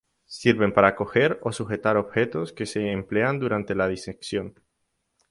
Sirven 0.25 0.73
para 0.73 0.95
coger 0.95 1.37
o 1.43 1.51
sujetar 1.51 1.95
objetos 1.95 2.51
que 2.53 2.65
se 2.65 2.91
emplean 2.91 3.37
durante 3.37 3.75
la 3.75 3.87
disección. 3.87 4.55